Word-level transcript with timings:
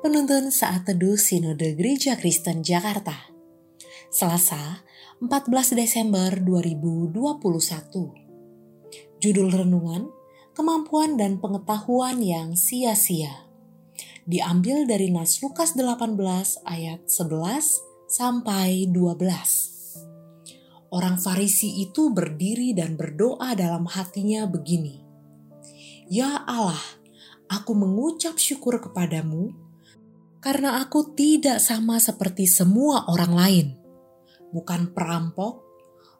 Penuntun 0.00 0.48
Saat 0.48 0.88
Teduh 0.88 1.20
Sinode 1.20 1.76
Gereja 1.76 2.16
Kristen 2.16 2.64
Jakarta. 2.64 3.28
Selasa 4.08 4.80
14 5.20 5.76
Desember 5.76 6.40
2021 6.40 7.20
Judul 9.20 9.48
Renungan 9.52 10.08
Kemampuan 10.56 11.20
dan 11.20 11.36
Pengetahuan 11.36 12.16
yang 12.24 12.56
Sia-sia. 12.56 13.44
Diambil 14.24 14.88
dari 14.88 15.12
Nas 15.12 15.36
Lukas 15.44 15.76
18 15.76 16.16
ayat 16.64 17.04
11 17.04 18.08
sampai 18.08 18.88
12 18.88 20.96
Orang 20.96 21.20
Farisi 21.20 21.84
itu 21.84 22.08
berdiri 22.08 22.72
dan 22.72 22.96
berdoa 22.96 23.52
dalam 23.52 23.84
hatinya 23.84 24.48
begini 24.48 25.04
Ya 26.08 26.40
Allah, 26.48 26.80
aku 27.52 27.76
mengucap 27.76 28.40
syukur 28.40 28.80
kepadamu 28.80 29.68
karena 30.40 30.80
aku 30.80 31.12
tidak 31.12 31.60
sama 31.60 32.00
seperti 32.00 32.48
semua 32.48 33.04
orang 33.12 33.32
lain. 33.36 33.66
Bukan 34.50 34.96
perampok, 34.96 35.62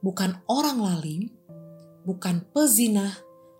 bukan 0.00 0.40
orang 0.48 0.80
lalim, 0.80 1.28
bukan 2.08 2.42
pezinah, 2.50 3.12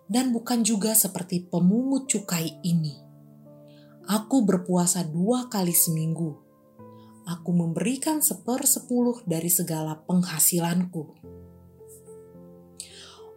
dan 0.09 0.33
bukan 0.33 0.65
juga 0.65 0.97
seperti 0.97 1.45
pemungut 1.45 2.09
cukai 2.09 2.57
ini. 2.65 2.97
Aku 4.09 4.43
berpuasa 4.43 5.05
dua 5.05 5.45
kali 5.47 5.77
seminggu. 5.77 6.35
Aku 7.27 7.51
memberikan 7.53 8.23
sepersepuluh 8.23 9.21
dari 9.27 9.51
segala 9.51 9.99
penghasilanku. 9.99 11.03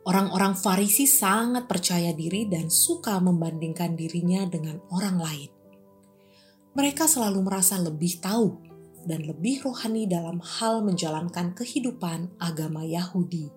Orang-orang 0.06 0.56
Farisi 0.56 1.04
sangat 1.04 1.68
percaya 1.68 2.14
diri 2.16 2.48
dan 2.48 2.72
suka 2.72 3.18
membandingkan 3.20 3.98
dirinya 3.98 4.46
dengan 4.48 4.80
orang 4.94 5.18
lain 5.20 5.50
mereka 6.70 7.10
selalu 7.10 7.42
merasa 7.42 7.74
lebih 7.82 8.22
tahu 8.22 8.62
dan 9.02 9.26
lebih 9.26 9.66
rohani 9.66 10.06
dalam 10.06 10.38
hal 10.38 10.86
menjalankan 10.86 11.50
kehidupan 11.58 12.30
agama 12.38 12.86
Yahudi. 12.86 13.50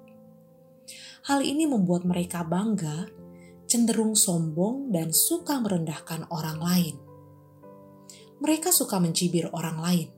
Hal 1.29 1.45
ini 1.45 1.69
membuat 1.69 2.09
mereka 2.09 2.41
bangga, 2.41 3.07
cenderung 3.69 4.17
sombong, 4.17 4.89
dan 4.89 5.13
suka 5.13 5.61
merendahkan 5.61 6.25
orang 6.33 6.59
lain. 6.59 6.95
Mereka 8.41 8.73
suka 8.73 8.97
mencibir 8.97 9.47
orang 9.53 9.77
lain, 9.79 10.09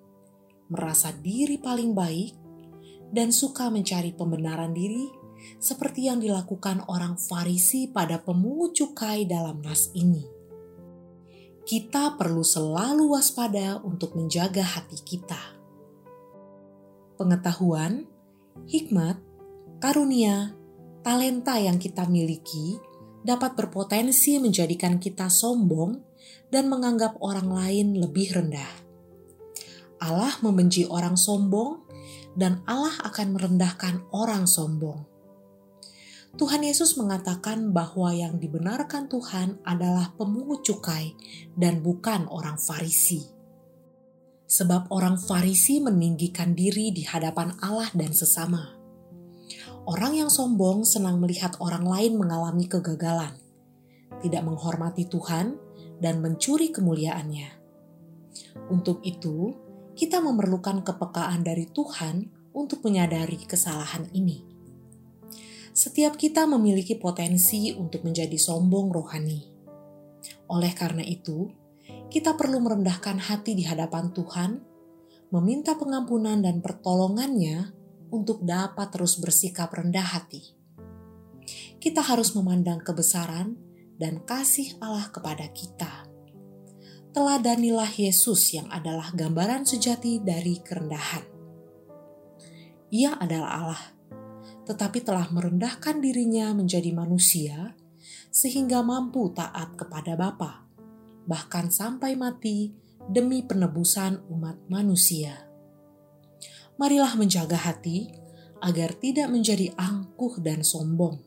merasa 0.71 1.13
diri 1.13 1.59
paling 1.61 1.93
baik, 1.93 2.33
dan 3.11 3.29
suka 3.29 3.69
mencari 3.69 4.15
pembenaran 4.17 4.73
diri, 4.73 5.05
seperti 5.61 6.09
yang 6.09 6.23
dilakukan 6.23 6.87
orang 6.89 7.21
Farisi 7.21 7.91
pada 7.91 8.23
pemungut 8.23 8.73
cukai 8.73 9.29
dalam 9.29 9.61
nas 9.61 9.93
ini 9.93 10.34
kita 11.65 12.13
perlu 12.13 12.45
selalu 12.45 13.17
waspada 13.17 13.81
untuk 13.81 14.13
menjaga 14.13 14.61
hati 14.61 15.01
kita. 15.01 15.57
Pengetahuan, 17.17 18.05
hikmat, 18.69 19.17
karunia, 19.81 20.53
talenta 21.01 21.57
yang 21.57 21.81
kita 21.81 22.05
miliki 22.05 22.77
dapat 23.25 23.57
berpotensi 23.57 24.37
menjadikan 24.37 25.01
kita 25.01 25.25
sombong 25.25 25.97
dan 26.53 26.69
menganggap 26.69 27.17
orang 27.17 27.49
lain 27.49 27.97
lebih 27.97 28.37
rendah. 28.37 28.69
Allah 29.97 30.37
membenci 30.45 30.85
orang 30.85 31.17
sombong, 31.17 31.81
dan 32.37 32.61
Allah 32.69 32.93
akan 33.09 33.33
merendahkan 33.33 34.05
orang 34.13 34.45
sombong. 34.45 35.14
Tuhan 36.35 36.67
Yesus 36.67 36.99
mengatakan 36.99 37.71
bahwa 37.71 38.11
yang 38.11 38.35
dibenarkan 38.43 39.07
Tuhan 39.07 39.63
adalah 39.63 40.11
pemungut 40.19 40.67
cukai 40.67 41.15
dan 41.55 41.79
bukan 41.79 42.27
orang 42.27 42.59
Farisi. 42.59 43.23
Sebab 44.43 44.91
orang 44.91 45.15
Farisi 45.15 45.79
meninggikan 45.79 46.51
diri 46.51 46.91
di 46.91 47.07
hadapan 47.07 47.55
Allah 47.63 47.87
dan 47.95 48.11
sesama. 48.11 48.75
Orang 49.87 50.19
yang 50.19 50.27
sombong 50.27 50.83
senang 50.83 51.23
melihat 51.23 51.55
orang 51.63 51.87
lain 51.87 52.19
mengalami 52.19 52.67
kegagalan, 52.67 53.39
tidak 54.19 54.43
menghormati 54.43 55.07
Tuhan, 55.07 55.55
dan 56.03 56.19
mencuri 56.19 56.67
kemuliaannya. 56.67 57.47
Untuk 58.75 58.99
itu, 59.07 59.55
kita 59.95 60.19
memerlukan 60.19 60.83
kepekaan 60.83 61.47
dari 61.47 61.71
Tuhan 61.71 62.27
untuk 62.51 62.83
menyadari 62.83 63.39
kesalahan 63.47 64.11
ini 64.11 64.54
setiap 65.75 66.15
kita 66.15 66.47
memiliki 66.47 66.95
potensi 66.95 67.75
untuk 67.75 68.07
menjadi 68.07 68.39
sombong 68.39 68.95
rohani. 68.95 69.43
Oleh 70.47 70.71
karena 70.71 71.03
itu, 71.03 71.51
kita 72.07 72.39
perlu 72.39 72.63
merendahkan 72.63 73.19
hati 73.19 73.59
di 73.59 73.67
hadapan 73.67 74.15
Tuhan, 74.15 74.63
meminta 75.35 75.75
pengampunan 75.75 76.39
dan 76.39 76.63
pertolongannya 76.63 77.75
untuk 78.07 78.47
dapat 78.47 78.87
terus 78.95 79.19
bersikap 79.19 79.67
rendah 79.75 80.15
hati. 80.15 80.55
Kita 81.83 81.99
harus 81.99 82.31
memandang 82.39 82.79
kebesaran 82.79 83.59
dan 83.99 84.23
kasih 84.23 84.79
Allah 84.79 85.11
kepada 85.11 85.43
kita. 85.51 86.07
Teladanilah 87.11 87.91
Yesus 87.91 88.55
yang 88.55 88.71
adalah 88.71 89.11
gambaran 89.11 89.67
sejati 89.67 90.23
dari 90.23 90.55
kerendahan. 90.63 91.27
Ia 92.95 93.19
adalah 93.19 93.51
Allah 93.59 93.94
tetapi 94.65 95.05
telah 95.05 95.29
merendahkan 95.29 96.01
dirinya 96.01 96.51
menjadi 96.51 96.91
manusia 96.91 97.77
sehingga 98.35 98.83
mampu 98.83 99.31
taat 99.31 99.79
kepada 99.79 100.19
Bapa, 100.19 100.67
bahkan 101.23 101.71
sampai 101.71 102.19
mati 102.19 102.75
demi 103.07 103.45
penebusan 103.45 104.27
umat 104.27 104.59
manusia. 104.67 105.47
Marilah 106.75 107.15
menjaga 107.15 107.55
hati 107.55 108.11
agar 108.59 108.91
tidak 108.99 109.31
menjadi 109.31 109.71
angkuh 109.79 110.43
dan 110.43 110.67
sombong, 110.67 111.23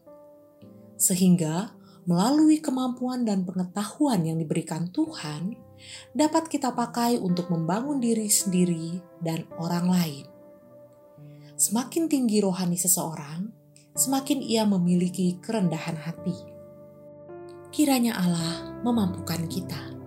sehingga 1.00 1.72
melalui 2.04 2.60
kemampuan 2.60 3.24
dan 3.24 3.48
pengetahuan 3.48 4.24
yang 4.28 4.36
diberikan 4.36 4.92
Tuhan, 4.92 5.56
dapat 6.12 6.50
kita 6.52 6.74
pakai 6.76 7.16
untuk 7.16 7.48
membangun 7.48 8.00
diri 8.00 8.28
sendiri 8.28 9.00
dan 9.24 9.48
orang 9.56 9.86
lain. 9.88 10.37
Semakin 11.58 12.06
tinggi 12.06 12.38
rohani 12.38 12.78
seseorang, 12.78 13.50
semakin 13.98 14.38
ia 14.38 14.62
memiliki 14.62 15.42
kerendahan 15.42 15.98
hati. 15.98 16.38
Kiranya 17.74 18.14
Allah 18.14 18.78
memampukan 18.86 19.42
kita. 19.50 19.97